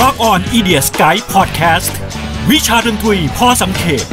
[0.00, 1.92] Rock on i d i a Sky Podcast
[2.50, 4.04] วิชาดนตรีพอสังเขป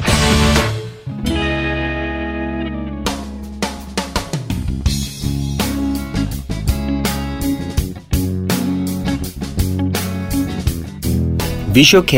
[11.75, 12.13] Visual Kei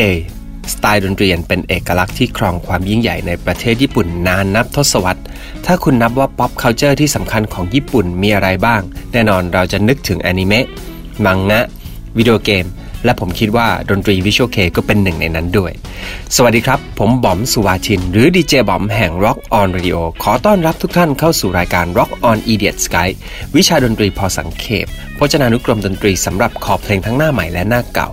[0.74, 5.24] สไตล์ดนตรีเป็นเอกลักษณ์ที่ครองความยิ่งใหญ่ในประเทศญี่ปุ่นนานนับทศวรรษ
[5.66, 8.82] ถ้าคุณนับว่า pop culture ที่สำคัญของญี่ปุ่นมีอะไรบ้าง
[9.14, 10.66] แน่นอนเราจะนึกถึงอนิเมะ
[11.26, 11.62] มังงะ
[12.18, 12.68] วิดีโอเกม
[13.06, 15.72] และผมคิดว่าดนตรีวิชวลเคก็เป็นหนึ่งในนั้นด้วย
[16.36, 23.10] สวัสดีครับ ผมบอมสุวาชิน หรือดีเจบอมแห่ง Rock on Radio ขอต้อนรับทุกท่านเข้าสู่รายการ Rock on Idiot Sky
[23.56, 28.10] วิชาดนตรีพอสังเขปพจนานุกรมดนตรีสำหรับขอเพลงทั้งหน้าใหม่และหน้าเก่า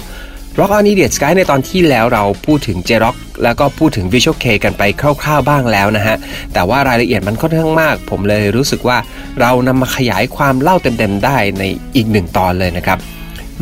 [0.59, 6.17] Rock on Idiot Sky ในตอนที่แล้วเราพูดถึง J-Rock แล้วก็พูดถึง Visual K กันไปคร่าวๆบ้างแล้วนะฮะ
[6.53, 8.99] แต่ว่ารายละเอียดมันค่อนข้างมาก ผมเลยรู้สึกว่า
[9.41, 11.65] เรานำมาขยายความเล่าเต็มๆได้ใน
[11.97, 13.01] อีกหนึ่งตอนเลยนะครับ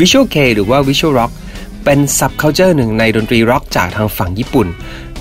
[0.00, 1.32] Visual K หรือว่า Visual Rock
[1.84, 4.68] เป็น subculture หนึ่งในดนตรีร็อกจากทางฝั่งญี่ปุ่น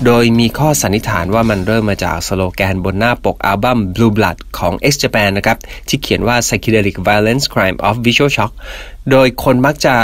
[0.04, 5.58] โดยมีข้อสันนิษฐานว่ามันเริ่มมาจากสโลแกนบนหน้าปกอัลบั้ม Blue Blood ของ X Japan นะครับ
[5.88, 8.52] ที่เขียนว่า Psychedelic Violence Crime of Visual Shock
[9.10, 9.94] โดยคนมักจะ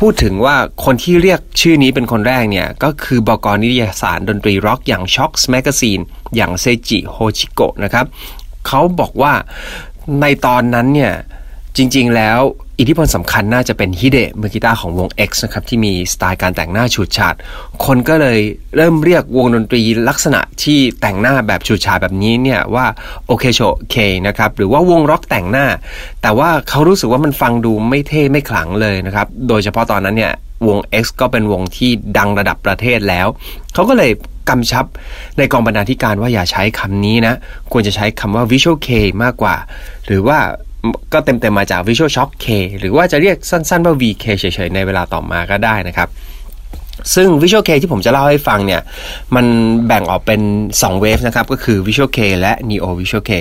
[0.00, 6.02] พูดถึงว่าคนที่เรียกชื่อนี้เป็นคนแรกเนี่ย ก็คือบอกรนิยสารดนตรีร็อกอย่าง Shocks Magazine
[6.36, 8.06] อย่างเซจิโฮชิโกะนะครับ
[8.66, 9.32] เขาบอกว่า
[10.20, 11.12] ในตอนนั้นเนี่ย
[11.76, 12.40] จริงๆแล้ว
[12.80, 17.34] อิทธิพลสำคัญน่าจะเป็นฮิเดะมือกีตาร์ของวง X นะครับที่มีสไตล์การแต่งหน้าฉูดฉาด
[17.84, 18.38] คนก็เลย
[18.76, 22.86] เริ่มเรียกวงดนตรีลักษณะที่แต่งหน้าแบบฉูดฉาดแบบนี้เนี่ยว่า
[23.26, 25.66] โอเคโชเคนะครับหรือว่าวงร็อกแต่งหน้า
[26.22, 30.32] แต่ว่าเขารู้สึกว่ามันฟังดูไม่เท่ไม่ขลังเลยนะครับโดยเฉพาะตอนนั้นเนี่ย
[30.68, 33.26] วง X ก็เป็นวงที่ดังระดับประเทศแล้ว
[33.74, 34.10] เขาก็เลย
[34.48, 34.84] กำชับ
[35.38, 37.34] ในกองบรรณาธิการว่าอย่าใช้คำนี้นะ
[37.72, 38.88] ควรจะใช้คำว่า visual K
[39.22, 39.56] มากกว่า
[40.08, 40.38] หรือว่า
[41.12, 42.46] ก็เต็มๆมาจาก Visual Shock K
[42.78, 46.08] หรือว่าจะเรียกสั้นๆว่า VK เฉยๆ ในเวลาต่อมาก็ได้นะครับ
[47.14, 48.80] ซึ่ง Visual K ที่ผมจะเล่าให้ฟังเนี่ย
[49.34, 49.46] มัน
[49.86, 50.40] แบ่งออกเป็น
[50.72, 53.32] 2เวฟนะครับ ก็คือ Visual K และ Neo Visual K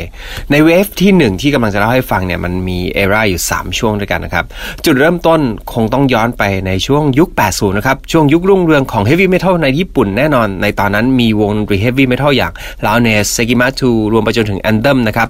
[0.51, 4.45] ในเวฟที่ 1 ที่กำลังจะเล่าให้ฟังเนี่ย มันมีเอราอยู่ 3 ช่วงด้วยกันนะครับ
[4.85, 5.39] จุดเริ่มต้น
[5.73, 12.53] คงต้องย้อนไปในช่วงยุค 80 นะครับ ช่วงยุครุ่งเรืองของ Heavy Metal ในญี่ปุ่นแน่นอน ในตอนนั้นมีวงดนตรี Heavy Metal อย่าง
[12.85, 14.59] l a o n e s s e g i m a t u รวมไปจนถึง
[14.71, 15.27] Anthem นะครับ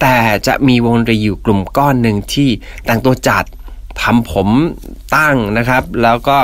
[0.00, 0.14] แต่
[0.46, 2.48] จะมีวงดนตรีอยู่กลุ่มก้อนหนึ่งที่
[2.86, 3.44] แต่งตัวจัด
[4.02, 4.48] ทำผม
[5.16, 6.36] ตั้งนะครับ แล้วก็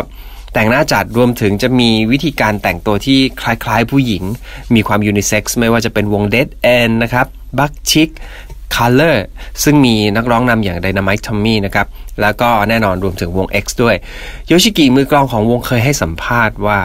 [0.58, 4.22] แต่งหน้าจัดรวมถึงจะมีวิธีการแต่งตัวที่คล้ายๆ ผู้หญิง
[4.74, 7.26] มีความยูนิเซ็กซ์ไม่ว่าจะเป็นวง Dead End นะครับ
[7.58, 8.08] บักชิก
[8.74, 9.18] Color
[9.64, 11.86] ซึ่งมีนักร้องนำอย่าง Dynamite Tommy นะครับ
[12.20, 13.96] แล้วก็แน่นอนรวมถึงวง X ด้วย
[14.46, 16.78] โยชิกิมือกลองของวงเคยให้สัมภาษณ์ว่า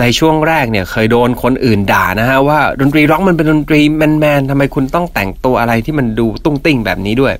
[0.00, 7.34] ในช่วงแรกเนี่ยเคยโดนคนอื่นด่านะฮะว่าดนตรีร็อกมันเป็นดนตรีแมนๆทำไมคุณต้องแต่งตัวอะไรที่มันดูตุ้งติ้งแบบนี้ด้วย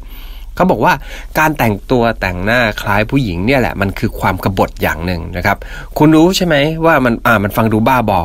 [0.58, 0.92] เขาบอกว่า
[1.38, 5.56] การแต่งตัวแต่งหน้าคล้ายผู้หญิงเนี่ยแหละมันคือความกบฏอย่างหนึ่งนะครับ
[5.98, 8.20] คุณรู้ใช่ไหมว่ามันอ่ามันฟังดูบ้าบอ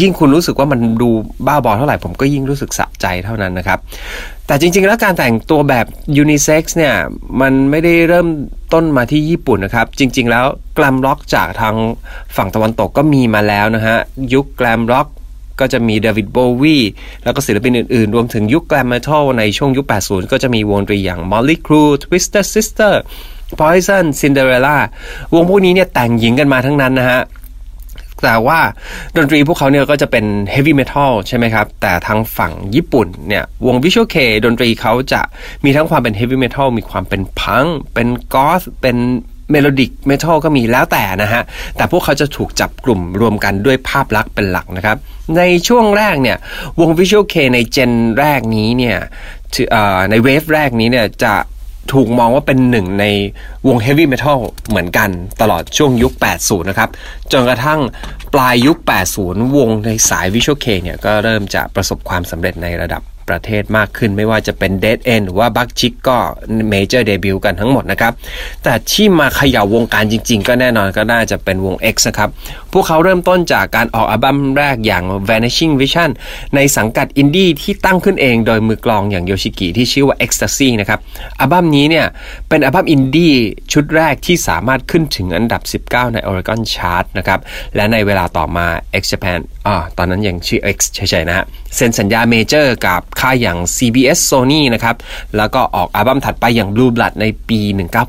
[0.00, 1.10] ยิ่งคุณรู้สึกว่ามันดู
[1.46, 3.78] บ้าบอเท่าไหร่ผมก็ยิ่งรู้สึกสะใจเท่านั้นนะครับ
[4.46, 5.86] แต่จริง ๆ แล้วการแต่งตัวแบบ
[6.16, 6.94] ยูนิเซ็กซ์เนี่ย
[7.40, 8.28] มันไม่ได้เริ่ม
[8.72, 10.44] ต้นมาที่ญี่ปุ่นนะครับ จริง ๆ แล้ว
[10.74, 11.74] แกลมร็อกจากทาง
[12.36, 13.96] ฝั่งตะวันตกก็มีมาแล้วนะฮะ
[14.32, 15.06] ยุคแกลมร็อก
[15.60, 16.78] ก็จะมีเดวิดโบวี
[17.24, 22.92] แล้วก็ศิลปินอื่นๆ รวมถึงยุคแกลมเมทัลในช่วงยุค 80 ก็จะมีวงดนตรีอย่าง Molly Crew Twister Sister
[23.60, 24.76] Poison Cinderella
[25.34, 27.22] วงพวกนี้เนี่ยแต่งหญิงกันมาทั้งนั้นนะฮะ
[28.24, 28.60] แต่ว่า
[29.16, 35.20] ดนตรีพวกเขาเนี่ยก็จะเป็น heavy metal ใช่ไหมครับ แต่ทางฝั่งญี่ปุ่นเนี่ยวง Visual K ดนตรีเขาจะ
[35.64, 38.96] มีทั้งความเป็น heavy metal มีความเป็นพังเป็น goth เป็น
[39.50, 41.42] melodic metal ก็มีแล้วแต่นะฮะ
[41.76, 44.96] แต่พวกเขาจะถูกจับกลุ่มรวมกันด้วยภาพลักษณ์เป็นหลักนะครับ
[45.36, 46.36] ในช่วงแรกเนี่ย
[46.80, 48.98] วง Visual K ในเจนแรกนี้เนี่ย
[50.10, 51.34] ในเวฟแรกนี้เนี่ยจะ
[51.92, 53.04] ถูกมองว่าเป็นหนึ่งใน
[53.68, 55.08] วง heavy metal เหมือนกัน
[55.40, 56.90] ตลอดช่วงยุค 80 นะครับ
[57.32, 57.80] จนกระทั่ง
[58.34, 58.78] ปลายยุค
[59.16, 66.16] 80 วงในสาย Visual Kei เนี่ยก็เริ่มจะประสบความสำเร็จในระดับ ประเทศมากขึ้น ไม่ว่าจะเป็น Dead End หรือว่า Buck-Tick ก็
[66.68, 68.12] major debut กันทั้งหมดนะครับ
[68.62, 72.30] แต่ที่มาเขย่าวงการจริง ๆ ก็แน่นอนก็น่าจะเป็นวง X นะครับ
[72.72, 76.10] พวกเขาเริ่มต้นจากการออกอัลบั้มแรกอย่าง Vanishing Vision
[76.54, 81.00] ในสังกัดอินดี้ที่ตั้งขึ้นเองโดยมือกลองอย่างโยชิกิที่ชื่อว่า Ecstasy นะครับ
[81.40, 82.06] อัลบั้มนี้เนี่ย
[82.48, 83.34] เป็นอัลบั้มอินดี้
[83.72, 87.40] ชุดแรกที่สามารถขึ้นถึงอันดับ 19 ใน Oregon Chart นะครับ
[87.76, 88.66] และในเวลาต่อมา
[89.00, 94.96] X Japan อ่าตอนนั้นยังชื่อ X เฉยๆนะฮะเซ็นสัญญาเมเจอร์กับค่ายอย่าง CBS Sony นะครับ
[95.36, 97.60] แล้วก็ออกอัลบั้มถัดไปอย่าง Blue Blood ในปี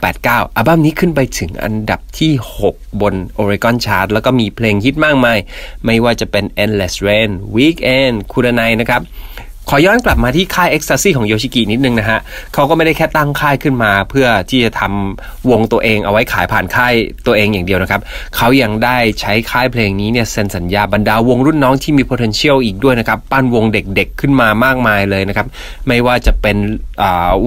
[0.03, 2.31] 1989 อัลบั้มนี้ขึ้นไปถึงอันดับที่
[2.65, 5.37] 6 บน Oregon Chart แล้วก็มีเพลงฮิตมากมาย
[5.85, 9.01] ไม่ว่าจะเป็น Endless Rain Weekend คูรนายนะครับ
[9.71, 12.19] ขอย้อนกลับมาที่ค่าย Ecstasy ของโยชิกินิดนึงนะฮะ
[12.53, 16.93] เขาก็ไม่ได้แค่ตั้งค่ายขึ้นมาเพื่อที่จะทำวงตัวเองเอาไว้ขายผ่านค่าย
[17.25, 18.01] ตัวเองอย่างเดียวนะครับ
[18.35, 25.47] เขายังได้ใช้ค่ายเพลงนี้เนี่ยเซ็นสัญญาบรรดาวงรุ่นน้องที่มี potential อีกด้วยนะครับปั้นวงเด็กๆขึ้นมามากมายเลยนะครับ
[25.87, 26.57] ไม่ว่าจะเป็น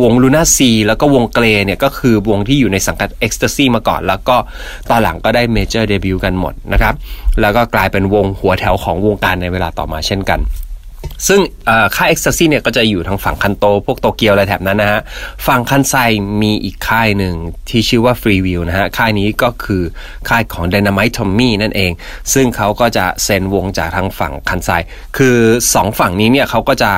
[0.03, 4.37] วงลูน่าซีแล้วก็วงเกรเนี่ยก็คือวงที่อยู่ในสังกัด Ecstasy มาก่อน แล้วก็
[4.91, 6.95] ตอนหลังก็ได้เมเจอร์เดบิวต์กันหมดนะครับ
[7.41, 10.41] แล้วก็กลายเป็นวงหัวแถวของวงการในเวลาต่อมาเช่นกัน
[11.29, 11.41] ซึ่ง
[11.97, 15.01] ค่าย Ecstasy เนี่ยก็จะอยู่ทางฝั่งคันโต พวกโตเกียวอะไรแถบนั้นนะฮะ
[15.47, 15.95] ฝั่งคันไซ
[16.43, 17.35] มีอีกค่ายหนึ่ง
[17.69, 19.83] ที่ชื่อว่า Free View นะฮะ ค่ายนี้ก็คือ
[20.29, 21.93] ค่ายของ Dynamite Tommy นั่นเอง
[22.35, 24.71] ซึ่งเขาก็จะเซ็นวงจากทางฝั่งคันไซ
[25.17, 25.37] คือ
[25.75, 26.93] สองฝั่งนี้เนี่ยเขาก็จะ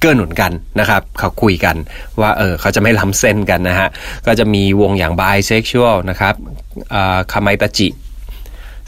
[0.00, 1.76] เกื้อหนุนกันนะครับ เขาคุยกัน
[2.20, 3.88] ว่าเออเขาจะไม่ล้ำเส้นกันนะฮะ
[4.26, 6.34] ก็จะมีวงอย่าง Bisexual นะครับ
[7.32, 7.88] คาไมตาจิ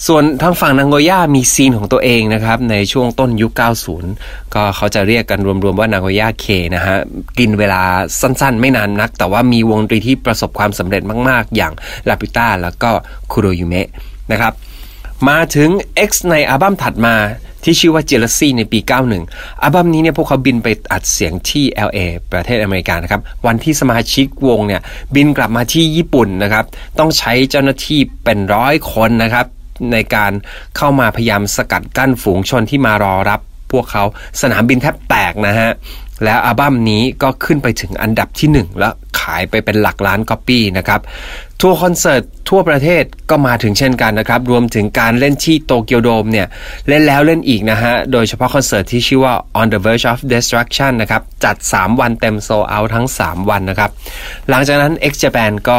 [0.07, 3.53] ส่วนทางฝั่งนางโกย่ามีซีนของตัวเองนะครับ ในช่วงต้นยุค
[4.03, 6.97] 90 ก็เขาจะเรียกกันรวมๆว่านางโกย่าเคนะฮะ
[7.39, 7.83] กินเวลา
[8.21, 11.73] สั้นๆ ไม่นานนัก แต่ว่ามีวงดนตรีที่ประสบความสำเร็จมากๆ อย่าง
[12.09, 12.91] ลาปิต้าแล้วก็
[13.33, 13.89] คุโรยุเมะ
[14.33, 14.53] นะครับ
[15.29, 15.71] มาถึง
[16.09, 17.17] X ในอัลบั้มถัดมา
[17.65, 18.79] ที่ชื่อว่า Jealousy ในปี
[19.21, 21.99] 91 อัลบั้มนี้เนี่ยพวกเขาบินไปอัดเสียงที่ LA
[22.33, 24.81] ประเทศอเมริกานะครับ วันที่สมาชิกวงเนี่ย
[25.15, 26.65] บินกลับมาที่ญี่ปุ่นนะครับ
[26.99, 29.47] ต้องใช้เจ้าหน้าที่เป็นร้อยคนนะครับ
[29.93, 30.33] ในการ
[30.77, 33.41] เข้ามาพยายามสกัดกั้นฝูงชนที่มารอรับ
[33.73, 34.05] พวกเขา
[34.41, 35.71] สนามบินแทบแตกนะฮะ
[36.25, 41.01] แล้วอัลบั้มนี้ก็ขึ้นไปถึงอันดับที่ 1 แล้วขายไปเป็นหลักล้านก๊อปปี้นะครับ
[41.61, 46.47] ทัวร์คอนเสิร์ตทั่วประเทศก็มาถึงเช่นกันนะครับ รวมถึงการเล่นที่โตเกียวโดมเนี่ย
[46.89, 53.91] เล่นแล้วเล่นอีกนะฮะ โดยเฉพาะคอนเสิร์ตที่ชื่อว่า On the Verge of Destruction นะครับ จัด 3 วันเต็มโซเอาทั้ง 3 วันนะครับ
[54.49, 55.79] หลังจากนั้น X Japan ก็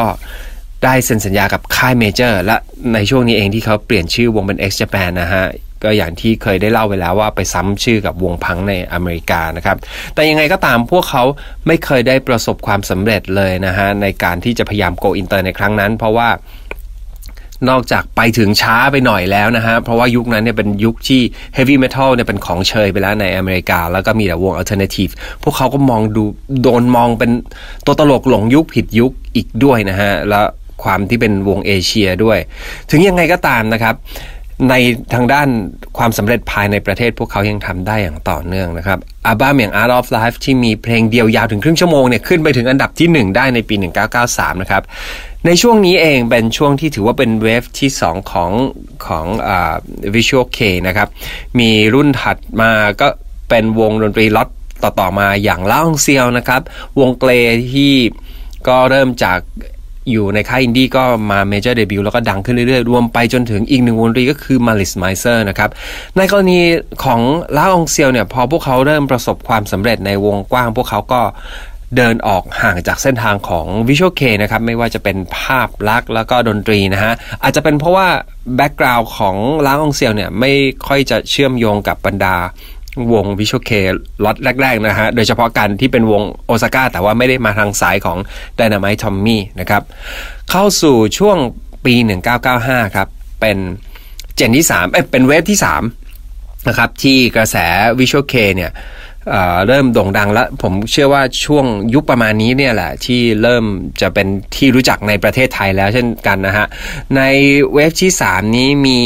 [0.84, 2.56] ได้เซ็นสัญญากับค่าย major และ
[2.94, 5.46] ในช่วงนี้เองที่เขาเปลี่ยนชื่อวงเป็น X Japan นะฮะ
[5.84, 9.78] ก็อย่างที่เคยได้เล่าไปแล้วว่าไปซ้ำชื่อกับวงพังก์ในอเมริกานะครับ
[10.14, 11.24] แต่ยังไงก็ตามพวกเขา
[11.68, 16.30] ไม่เคยได้ประสบความสำเร็จเลยนะฮะในการที่จะพยายามโกอินเตอร์ในครั้งนั้น เพราะว่า
[17.70, 21.22] นอกจากไปถึงช้าไปหน่อยแล้วนะฮะ เพราะว่ายุคนั้นเนี่ยเป็นยุคที่
[21.54, 25.10] เฮฟวี่เมทัลเนี่ยเป็นของเชยไปแล้วในอเมริกา แล้วก็มีแต่วงอัลเทอร์เนทีฟ
[25.44, 26.24] พวกเขาก็มองดู
[26.62, 27.32] โดนมองเป็น
[27.86, 30.46] ตัวตลกหลงยุคผิดยุคอีกด้วยนะฮะ แล้ว
[30.84, 32.40] ความที่เป็นวงเอเชียด้วย
[32.90, 33.96] ถึงยังไงก็ตามนะครับ
[34.70, 34.76] ใน
[35.14, 35.48] ทางด้าน
[35.98, 43.76] ความสำเร็จภายในประเทศพวกเขายังทำได้อย่างต่อเนื่องนะครับอัลบั้มอย่าง Art of Life ที่มีเพลงเดียวยาวถึงครึ่งชั่วโมงเนี่ยขึ้นไปถึงอันดับที่ 1 ได้ในปี
[44.20, 44.84] 1993 นะครับ
[45.46, 48.52] ในช่วงนี้เองเป็นช่วงที่ถือว่าเป็น wave ที่ 2 ของ
[49.06, 49.50] ของอ
[50.16, 51.08] Visual Kei นะครับ
[51.60, 53.08] มีรุ่นถัดมาก็
[53.50, 54.50] เป็นวงดนตรีล็อต
[54.84, 56.62] ต่อ ๆ มาอย่าง L'Arc-en-Ciel นะครับ
[57.00, 57.32] วง GLAY
[57.74, 57.94] ที่
[58.68, 59.40] ก็เริ่มจาก
[60.12, 65.70] อยู่ในค่ายอินดี้ก็มา major debut แล้วก็ดังขึ้นเรื่อยๆ รวมไปจนถึงอีกหนึ่งวงดนตรีก็คือ Malice Mizer นะครับ
[66.18, 66.60] ในกรณี
[67.04, 67.22] ของ
[67.58, 71.22] L'Arc-en-Ciel เนี่ย พอพวกเขาเริ่มประสบความสำเร็จในวงกว้าง พวกเขาก็
[71.98, 77.14] เดินออกห่างจากเส้นทางของ Visual Kei นะครับ ไม่ว่าจะเป็นภาพลักษณ์แล้วก็ดนตรีนะฮะ
[77.44, 78.08] อาจจะเป็นเพราะว่า
[78.56, 80.52] แบ็กกราวน์ของล้างองเซียวเนี่ย ไม่
[80.88, 82.36] ค่อยจะเชื่อมโยงกับบรรดา
[83.14, 83.72] วงวิชวเค
[84.24, 88.18] ล็อตแรก ๆ นะฮะ โดยเฉพาะการที่เป็นวงโอซาก้าแต่ว่าไม่ได้มาทางสายของ
[88.60, 89.84] Dynamite Tommy นะครับ
[90.52, 91.38] เข้าสู่ช่วง
[91.86, 91.94] ปี
[92.46, 93.08] 1995 ครับ
[93.42, 93.58] เป็น
[94.36, 95.60] เจนที่ 3 เอ้เป็นเวฟที่
[96.12, 97.56] 3 นะครับ ที่กระแส
[98.00, 98.72] วิชวเคเนี่ย
[99.68, 103.66] เริ่มโด่งดังแล้วผมเชื่อว่าช่วงยุคประมาณนี้เนี่ยแหละ ที่เริ่ม
[104.02, 106.66] จะเป็นที่รู้จักในประเทศไทยแล้วเช่นกันนะฮะ
[107.18, 107.22] ใน
[107.74, 109.00] wave ที่ 3 นี้มี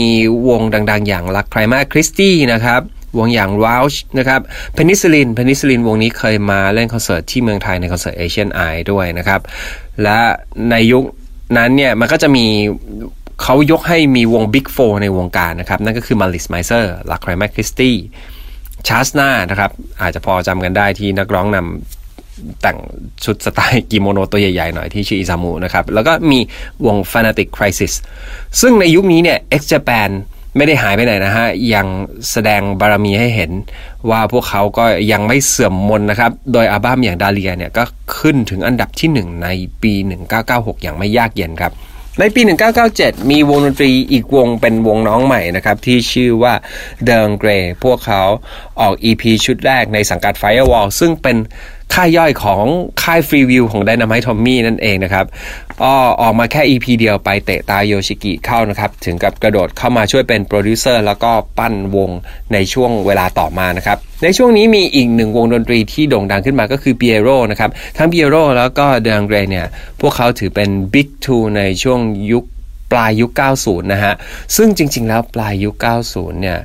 [0.50, 2.82] วงดัง ๆ อย่าง La'cryma Christi นะครับ
[3.18, 4.42] วงอย่าง w o u c h นะครับ
[4.74, 9.42] Penicillin Penicillin วงนี้เคยมาเล่นคอนเสิร์ตที่เมืองไทยในคอนเสิร์ตเอเชียนไอด้วยนะครับ
[10.04, 10.20] และ
[10.72, 11.04] ในยุค
[11.58, 12.46] นั้นเนี่ยมันก็จะมี
[13.44, 22.80] เขายกให้มีวง Big 4ในวงการนะครับ นั่นก็คือ Malice Mizer La'cryma Christi SHAZNA นะครับ อาจจะพอจำกันได้ที่นักร้องนำแต่ง
[23.26, 26.40] ชุดสไตล์กิโมโนตัวใหญ่ๆหน่อยที่ชื่ออิซามุนะครับ แล้วก็มี
[26.86, 27.94] วง Fanatic Crisis
[28.62, 30.10] ซึ่งในยุคนี้เนี่ย X Japan
[30.58, 31.88] ไม่ได้หายไปไหนนะฮะ ยัง
[32.32, 33.52] แสดงบารมีให้เห็น
[34.10, 37.84] ว่าพวกเขาก็ยังไม่เสื่อมมนนะครับ โดยอัลบั้มอย่างดาเลียเนี่ยก็
[38.18, 39.48] ขึ้นถึงอันดับที่ 1 ใน
[39.84, 39.94] ปี
[40.38, 41.74] 1996 อย่างไม่ยากเย็นครับ
[42.20, 42.42] ในปี
[42.86, 46.54] 1997 มีวงดนตรีอีกวงเป็นวงน้องใหม่นะครับ ที่ชื่อว่า
[47.06, 47.50] Dir en grey
[47.84, 48.22] พวกเขา
[48.82, 51.38] ออก EP ชุดแรกในสังกัด Firewall ซึ่งเป็น
[51.94, 52.64] ค่ายย่อยของ
[53.04, 55.26] ค่าย Free-Will ของ Dynamite Tommy นั่นเองนะครับ
[55.84, 62.10] อ้อออกมาแค่ EP เดียวไปเตะตาโยชิกิเข้านะครับ ถึงกับกระโดดเข้ามาช่วยเป็นโปรดิวเซอร์แล้วก็ปั้นวง
[62.54, 69.68] ในช่วงเวลาต่อมานะครับ ในช่วงนี้มีอีกหนึ่งวงดนตรีที่โด่งดังขึ้นมาก็คือ Pierrot นะครับ ทั้ง Pierrot แล้วก็ Dir en grey เนี่ย
[70.02, 72.00] พวกเขาถือเป็น big two ในช่วง
[72.32, 72.46] ยุค
[72.92, 74.14] ปลายยุค 90 นะฮะ
[74.56, 75.76] ซึ่งจริง ๆ แล้วปลายยุค
[76.08, 76.60] 90 เนี่ย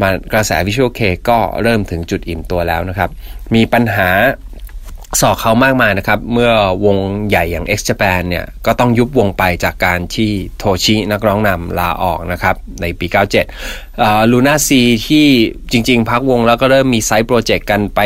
[0.00, 3.10] มากระแสวิชวลเคก็เริ่มถึงจุดอิ่มตัวแล้วนะครับ
[3.54, 4.08] มีปัญหา
[5.20, 6.52] สอกเขามากมายนะครับ เมื่อ
[6.84, 13.06] วงใหญ่อย่าง X Japan เนี่ย ก็ต้องยุบวงไปจากการที่โทชินักร้องนำลาออกนะครับ ในปี
[13.68, 15.26] 97ลูน่าซีที่
[15.72, 18.00] จริง ๆ พักวงแล้วก็เริ่มมีไซต์โปรเจกต์กันไป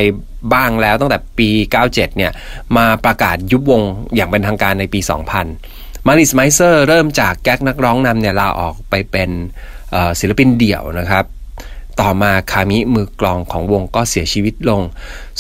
[0.53, 1.49] บ้างแล้วตั้งแต่ปี
[1.85, 2.33] 97 เนี่ย
[2.77, 3.83] มาประกาศยุบวง
[4.15, 5.01] อย่างเป็นทางการในปี
[5.53, 9.31] 2000 มาริสไมเซอร์เริ่มจากแก๊กนักร้องนำเนี่ยลาออกไปเป็น
[10.21, 11.25] ศิลปินเดี่ยวนะครับ
[12.01, 14.83] ต่อมาคามิมือกลองของวงก็เสียชีวิตลง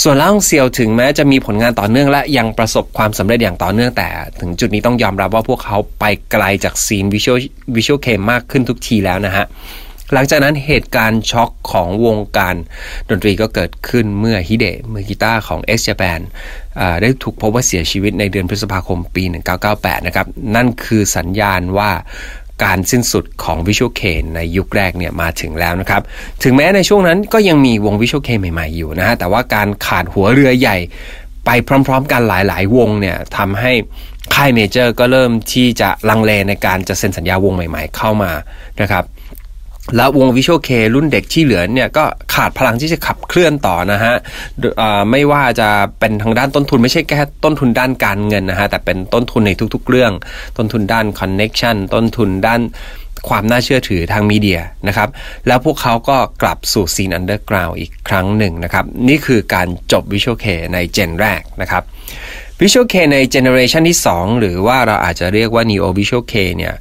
[0.03, 4.09] ส่วนล่างเซียวถึงแม้จะมีผลงานต่อเนื่องและยังประสบความสำเร็จอย่างต่อเนื่องแต่
[4.41, 7.39] ถึงจุดนี้ต้องยอมรับว่าพวกเขาไปไกลจากซีนวิชวล
[7.77, 9.47] วิชวลเคมมากขึ้นทุกทีแล้วนะฮะ
[10.15, 12.55] หลังจากนั้นเหตุการณ์ช็อกของวงการ
[13.09, 16.21] ดนตรีก็เกิดขึ้นเมื่อฮิเดะมือกีตาร์ของ X Japan
[17.03, 19.25] ได้ถูกพบว่าเสียชีวิตในเดือนพฤษภาคมปี
[19.65, 21.91] 1998 นะครับ นั่นคือสัญญาณว่า
[22.65, 26.03] การสิ้นสุดของวิชวลเคนในยุคแรกเนี่ยมาถึงแล้วนะครับ
[26.43, 30.77] ถึงแม้ในช่วงนั้นก็ยังมีวงวิชวลเคนใหม่ๆอยู่นะฮะแต่ว่าการขาดหัวเรือใหญ่
[31.47, 31.51] ไป
[31.87, 33.73] พร้อม ๆ กันหลายๆ วงเนี่ยทำให้
[34.35, 38.33] ค่ายเมเจอร์ก็เริ่มที่จะลังเลในการจะเซ็นสัญญาวงใหม่ ๆ เข้ามา
[38.81, 39.05] นะครับ
[39.97, 44.15] แล้ววง Visual Kei รุ่นเด็กที่เหลือเนี่ยก็ขาดพลังที่จะขับเคลื่อนต่อนะฮะ
[45.11, 45.69] ไม่ว่าจะ
[46.01, 50.13] เป็นทางด้านต้นทุนไม่ใช่แค่ต้นทุนด้านการเงินนะฮะแต่เป็นต้นทุนในทุกๆเรื่อง
[50.57, 52.61] ต้นทุนด้าน connection ต้นทุนด้าน
[53.29, 55.09] ความน่าเชื่อถือทาง media นะครับ
[55.47, 61.83] แล้วพวกเขาก็กลับสู่ scene underground อีกครั้งหนึ่งนะครับ นี่คือการจบ Visual Kei ใน gen แรกนะครับ
[62.61, 66.75] Visual Kei ใน generation ที่ 2 หรือว่าเราอาจจะเรียกว่า Neo Visual Kei เนี่ย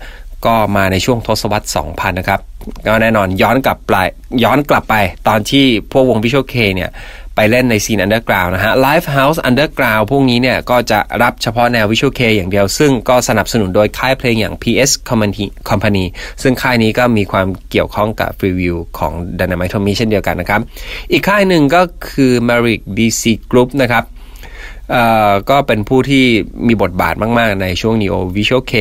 [0.45, 2.39] ก็มาในช่วงทศวรรษ 2000 นะครับ
[2.87, 3.95] ก็แน่นอนย้อนกลับไป
[4.43, 4.95] ย้อนกลับไป
[5.27, 6.89] ตอนที่พวกวง Visual K เนี่ย
[7.35, 14.91] ไปเล่นในซีนอันเดอร์กราวนะฮะ Live House Underground พวกนี้เนี่ยก็จะรับเฉพาะแนว Visual K อย่างเดียว ซึ่งก็สนับสนุนโดยค่ายเพลงอย่าง PS
[15.69, 16.05] Company
[16.41, 20.61] ซึ่งค่ายนี้ก็มีความเกี่ยวข้องกับ Free View ของ Dynamite Tommy เช่นเดียวกันนะครับ
[21.11, 24.03] อีกค่ายหนึ่งก็คือ Merrick DC Group นะครับ
[25.49, 26.25] ก็เป็นผู้ที่
[26.67, 28.73] มีบทบาทมาก ๆ ในช่วง Neo Visual Kei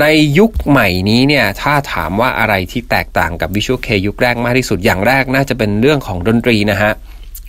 [0.00, 0.06] ใน
[0.38, 6.92] ยุคใหม่นี้เนี่ยถ้าถามว่าอะไรที่แตกต่างกับ Visual Kei ยุคแรกมากที่สุดอย่างแรกน่าจะเป็นเรื่องของดนตรีนะฮะ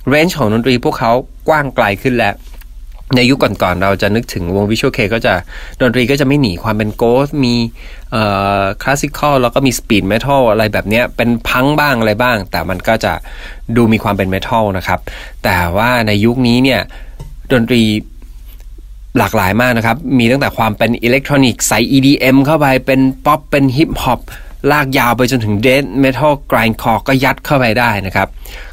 [0.08, 1.12] range ของดนตรีพวกเขา
[1.48, 2.34] กว้างไกลขึ้นแล้ว
[3.16, 5.34] ในยุคก่อนๆเราจะนึกถึงวง Visual Kei ก็จะ
[5.82, 7.56] ดนตรีก็จะไม่หนีความเป็น goth มี
[8.82, 13.14] classical แล้วก็มี speed metal อะไรแบบนี้เป็นพังก์บ้างอะไรบ้าง แต่มันก็จะ
[13.76, 15.00] ดูมีความเป็นเมทัลนะครับ
[15.44, 16.82] แต่ว่าในยุคนี้เนี่ย
[17.54, 17.82] ดนตรี
[19.18, 24.20] หลากหลายมากนะครับ มีตั้งแต่ความเป็นอิเล็กทรอนิกส์ใส่ EDM เข้าไปเป็นป๊อปเป็นฮิปฮอป
[24.72, 28.28] ลากยาวไปจนถึง death metal grindcore ก็ยัดเข้าไปได้นะครับ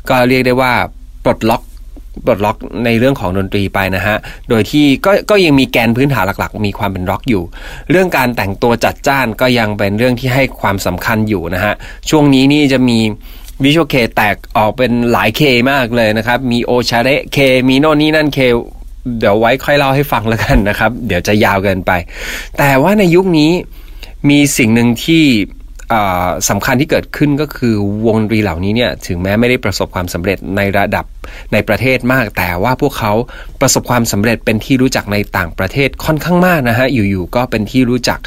[0.08, 0.72] ก็เรียกได้ว่า
[1.24, 1.62] ปลดล็อก
[2.24, 4.16] ปลดล็อกในเรื่องของดนตรีไปนะฮะ
[4.48, 7.42] โดยที่ก็ก็ยังมีแกนพื้นฐานหลักๆ มีความเป็นร็อกอยู่
[7.90, 11.74] เรื่องการแต่งตัวจัดจ้านก็ยังเป็นเรื่องที่ให้ความสำคัญอยู่นะฮะ
[12.10, 12.98] ช่วงนี้นี่จะมี
[13.62, 18.38] วิชวลเคแตกออกเป็นหลายเคมากเลยนะครับ มีโอชาเรเคมีโน่นนี่นั่นเค
[19.18, 21.92] เดี๋ยวไว้ค่อยเล่าให้ฟังแล้วกันนะครับ เดี๋ยวจะยาวเกินไป
[22.58, 23.50] แต่ว่าในยุคนี้
[24.30, 25.24] มีสิ่งหนึ่งที่
[26.50, 27.74] สำคัญที่เกิดขึ้นก็คือ
[28.06, 31.04] วงดนตรีเหล่านี้เนี่ยถึงแม้ไม่ได้ประสบความสำเร็จในระดับ
[31.52, 33.12] ในประเทศมาก แต่ว่าพวกเขา
[33.60, 38.18] ประสบความสำเร็จเป็นที่รู้จักในต่างประเทศค่อนข้างมากนะฮะอยู่ๆก็เป็นที่รู้จัก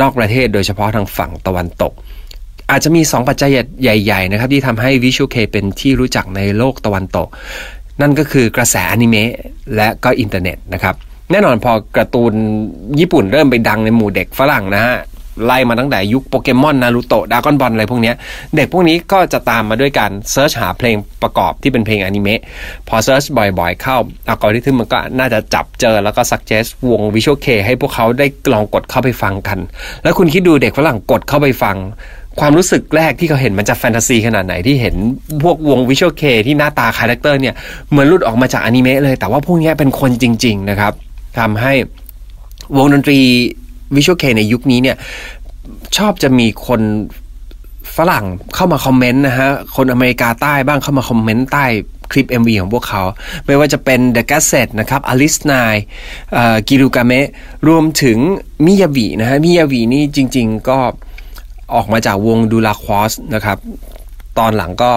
[0.00, 1.92] นอกประเทศโดยเฉพาะทางฝั่งตะวันตก
[2.70, 3.50] อาจจะมี 2 ปัจจัย
[3.82, 7.28] ใหญ่ ๆ นะครับ ที่ทำให้ Visual Kei เป็นที่รู้จักในโลกตะวันตก
[8.00, 9.30] นั่นก็คือกระแสอนิเมะ
[9.76, 10.94] และก็อินเทอร์เน็ตนะครับ
[11.30, 12.32] แน่นอนพอการ์ตูน
[13.00, 14.96] ญี่ปุ่นเริ่มไปดังในหมู่เด็กฝรั่งนะฮะ
[15.46, 18.12] ไล่มาตั้งแต่ยุคโปเกมอนนารูโตะดราก้อนบอลอะไรพวกนี้
[18.56, 22.40] เด็กพวกนี้ก็จะตามมาด้วยการ search หาเพลงประกอบที่เป็นเพลงอนิเมะ
[22.88, 23.96] พอ search บ่อยๆ เข้า
[24.28, 29.58] อัลกอริทึมมันก็น่าจะจับเจอแล้วก็ suggest วง Visual Kei ให้พวกเขาได้ลองกดเข้าไปฟังกัน
[30.02, 31.76] แล้วคุณคิดดูเด็กฝรั่งกดเข้าไปฟัง
[32.40, 34.94] ความรู้สึกแรกที่เขาเห็นมันจะแฟนตาซีขนาดไหนที่เห็น
[35.42, 37.54] พวกวง Visual Kei ที่หน้าตาคาแรคเตอร์เนี่ย
[37.90, 40.92] เหมือนหลุดออกมาจากอนิเมะเลย แต่ว่าพวกนี้เป็นคนจริง ๆ นะครับ
[41.38, 41.72] ทำให้
[42.76, 43.20] วงดนตรี
[43.96, 44.96] Visual Kei ในยุคนี้เนี่ย
[45.96, 46.80] ชอบจะมีคน
[47.96, 48.24] ฝรั่ง
[48.54, 51.64] เข้ามาคอมเมนต์นะฮะ คนอเมริกาใต้บ้างเข้ามาคอมเมนต์ใต้
[52.12, 53.02] คลิป MV ของพวกเขา
[53.46, 55.74] ไม่ว่าจะเป็น The g a z e t นะครับ Alice Nine
[56.68, 57.28] Girugamesh
[57.68, 58.18] รวมถึง
[58.66, 60.78] มิยาบินะฮะมิยาบินี่จริง ๆ ก็
[61.74, 63.58] ออกมาจากวง Dué le quartz นะครับ
[64.38, 64.92] ตอนหลังก็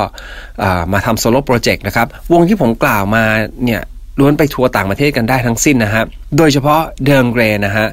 [0.94, 3.24] มาทำ solo project นะครับวงที่ผมกล่าวมา
[3.66, 3.82] เนี่ย
[4.20, 6.04] ล้วนไปทัวร์ต่างประเทศกันได้ทั้งสิ้นนะฮะ
[6.38, 7.88] โดยเฉพาะ Dir en grey นะฮะ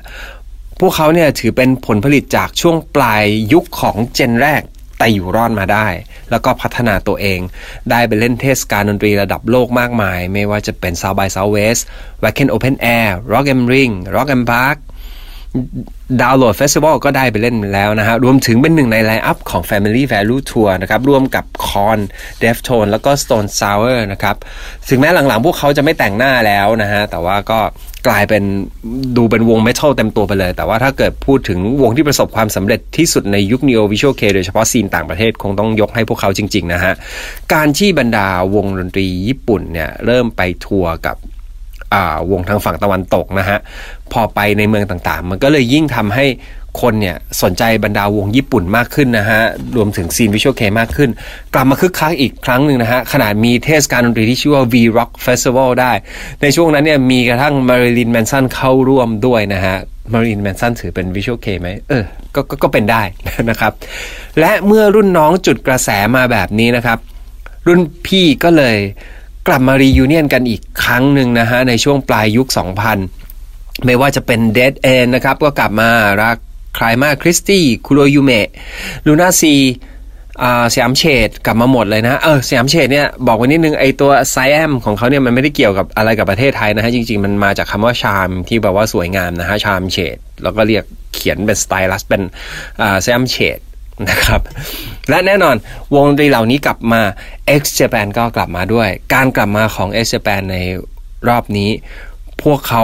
[0.80, 4.62] พวกเขาเนี่ยถือเป็นผลผลิตจากช่วงปลายยุคของ gen แรก
[4.98, 5.86] แต่อยู่รอดมาได้
[6.30, 7.40] แล้วก็พัฒนาตัวเอง
[7.90, 11.82] ได้ไปเล่นเทศกาลดนตรีระดับโลกมากมาย ไม่ว่าจะเป็น South by Southwest
[12.22, 14.76] Wacken Open Air Rock am Ring Rock am Park
[16.22, 21.98] Download Festival ก็ได้ไปเล่นแล้วนะฮะรวมถึงเป็นหนึ่งใน line up ของ Family Values Tour นะครับร่วมกับ Korn
[22.42, 24.36] Deftones แล้วก็ Stone Sour นะครับ
[24.88, 27.60] ถึงแม้หลังๆ พวกเขาจะไม่แต่งหน้าแล้วนะฮะแต่ว่าก็
[28.08, 28.44] กลายเป็น
[29.16, 36.92] ดูเป็นวงเมทัลเต็มตัวไปเลย แต่ว่าถ้าเกิดพูดถึงวงที่ประสบความสำเร็จที่สุดในยุค Neo Visual Kei โดยเฉพาะ scene ต่างประเทศคงต้องยกให้พวกเขาจริง ๆ นะฮะ
[37.54, 41.16] การที่บรรดาวงดนตรีญี่ปุ่นเนี่ยเริ่มไปทัวร์กับ
[42.30, 43.58] วงทางฝั่งตะวันตกนะฮะ
[44.12, 46.26] พอไปในเมืองต่างๆ มันก็เลยยิ่งทำให้
[46.82, 49.40] คนเนี่ยสนใจบรรดาวงญี่ปุ่นมากขึ้นนะฮะ
[49.76, 51.10] รวมถึง scene Visual Kei มากขึ้น
[51.54, 55.92] กลับมาคึกคักอีกครั้งหนึ่งนะฮะ ขนาดมีเทศกาลดนตรีที่ชื่อว่า V Rock Festival ได้
[56.42, 59.76] ในช่วงนั้นเนี่ยมีกระทั่ง Marilyn Manson เข้าร่วมด้วยนะฮะ
[60.12, 63.02] Marilyn Manson ถือเป็น Visual Kei ไหมเออก็ก็ก็เป็นได้
[63.50, 63.72] นะครับ
[64.40, 66.98] และเมื่อรุ่นน้องจุดกระแสมาแบบนี้นะครับ
[67.66, 68.76] รุ่นพี่ก็เลย
[69.48, 72.48] กลับมา reunion กันอีกครั้งหนึ่งนะฮะในช่วงปลายยุค
[73.16, 75.88] 2000 ไม่ว่าจะเป็น Dead End นะครับ ก็กลับมา
[76.22, 88.30] La'cryma Christi Kuroyume LUNA SEA Siam Shade กลับมาหมดเลยนะเออ Siam Shade เนี่ยบอกไว้นิดนึงไอตัว Siam ของเขาเนี่ยมันไม่ได้เกี่ยวกับอะไรกับประเทศไทยนะฮะจริงๆ มันมาจากคำว่า charm
[88.48, 90.84] ที่แบบว่าสวยงามนะฮะ charm shadeแล้วก็เรียก
[91.14, 92.22] เขียนเป็นสไตลัสเป็น
[93.04, 93.58] สยามเฉด
[94.10, 94.40] นะครับ
[95.08, 95.56] และแน่นอน
[95.94, 97.00] วงดนตรีเหล่านี้กลับมา
[97.60, 100.56] X Japan ก็กลับมาด้วย การกลับมาของ X Japan ใน
[101.28, 101.70] รอบนี้
[102.42, 102.82] พวกเขา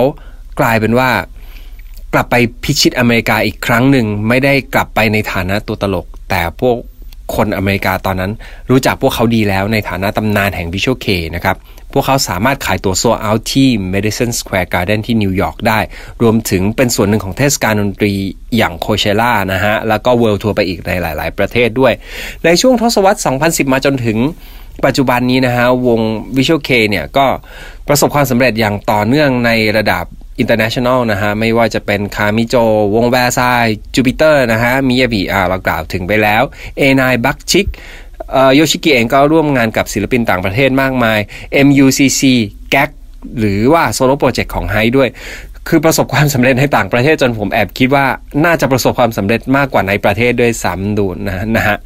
[0.61, 1.11] กลายเป็นว่า
[2.15, 2.35] กลับไป
[2.65, 6.77] พิชิตอเมริกาอีกครั้งหนึ่งไม่ได้กลับไปในฐานะตัวตลก แต่พวก
[7.37, 8.33] คนอเมริกาตอนนั้น
[8.71, 11.57] รู้จักพวกเขาดีแล้วในฐานะตำนานแห่ง Visual K นะครับ
[11.93, 15.81] พวกเขาสามารถขายตัวโซเอาที่ Madison Square Garden ที่นิวยอร์กได้
[16.23, 18.13] รวมถึงเป็นส่วนหนึ่งของเทศกาลดนตรี
[18.57, 21.93] อย่าง Coachella นะฮะ แล้วก็ world tour ไปอีกในหลาย ๆ ประเทศด้วย
[22.45, 23.19] ในช่วงทศวรรษ
[23.49, 24.19] 2010 มาจนถึง
[24.85, 26.01] ปัจจุบันนี้นะฮะ วง
[26.37, 27.27] Visual Kei เนี่ยก็
[27.89, 30.05] ประสบความสำเร็จอย่างต่อเนื่องในระดับ
[30.43, 32.55] international นะฮะ ไม่ว่าจะเป็น Kamijo
[32.95, 36.43] วง Versailles Jupiter นะฮะ Miyavi อ่าเรากล่าวถึงไปแล้ว
[36.81, 37.67] A9 บักชิก
[38.55, 41.19] Yoshiki เองก็ร่วมงานกับศิลปินต่างประเทศมากมาย
[41.67, 42.23] MUCC
[42.75, 42.91] GACKT
[43.39, 45.09] หรือว่า solo project ของไฮด้วย
[45.69, 48.07] คือประสบความสำเร็จในต่างประเทศจนผมแอบคิดว่า
[48.45, 51.79] น่าจะประสบความสำเร็จมากกว่าในประเทศด้วยซ้ำดูนะนะฮะ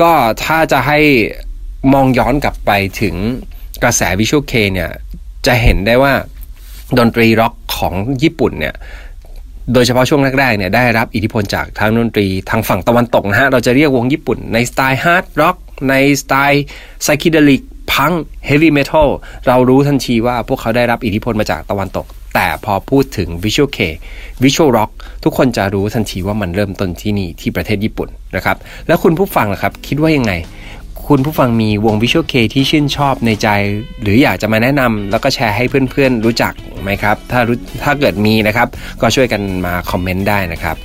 [0.00, 0.12] ก็
[0.44, 0.98] ถ้าจะให้
[1.92, 3.14] มองย้อนกลับไปถึง
[3.82, 4.90] กระแส Visual Kei เนี่ย
[5.46, 6.12] จะเห็นได้ว่า
[6.98, 8.74] ดนตรีร็อกของญี่ปุ่นเนี่ย
[9.72, 15.56] โดยเฉพาะช่วงแรกๆเนี่ยได้รับอิทธิพลจากทางดนตรีทางฝั่งตะวันตกนะฮะ เราจะเรียกวงญี่ปุ่นในสไตล์ hard rock
[15.88, 16.64] ในสไตล์
[17.02, 18.12] ไซคิเดลิกพัง
[18.46, 19.08] เฮฟวี่เมทัล
[19.46, 23.78] เรารู้ทันทีว่าพวกเขาได้รับอิทธิพลมาจากตะวันตก แต่พอพูดถึงวิชวลเค
[24.42, 24.90] วิชวลร็อก
[25.24, 28.56] ทุกคนจะรู้ทันทีว่ามันเริ่มต้นที่นี่ที่ประเทศญี่ปุ่นนะครับ
[28.86, 30.32] แล้วคุณผู้ฟังล่ะครับ คิดว่ายังไง
[31.10, 33.48] คุณผู้ฟังมีวง Visual K ที่ชื่นชอบในใจ
[34.02, 37.40] หรืออยากจะมาแนะนำแล้วก็แชร์ให้เพื่อนๆรู้จักไหมครับ ถ้า
[37.82, 38.68] ถ้าเกิดมีนะครับ
[39.00, 40.76] ก็ช่วยกันมาคอมเมนต์ได้นะครับ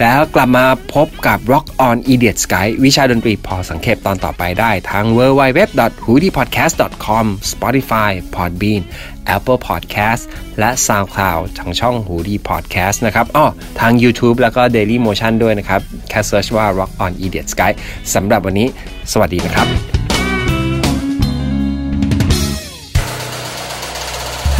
[0.00, 5.60] แล้วกลับมาพบกับ Rock on Idiot Sky วิชาดนตรีพอสังเขปตอนต่อไปได้ทาง w w w
[6.04, 6.74] h o o d i p o d c a s t
[7.06, 8.82] com Spotify Podbean
[9.36, 10.22] Apple Podcast
[10.58, 13.46] และ SoundCloud ทางช่อง h o o d i Podcast นะครับอ้อ
[13.80, 17.70] ทาง YouTube แล้วก็ Dailymotion ด้วยนะครับ แค่ search ว่า Rock on Idiot Sky
[18.14, 18.68] สำหรับวันนี้
[19.12, 19.66] สวัสดีนะครับ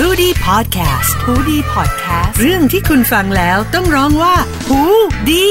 [0.00, 4.34] Hoodi Podcast Hoodi Podcast เรื่องที่คุณฟังแล้วต้องร้องว่า
[4.68, 4.80] หู
[5.30, 5.46] ดี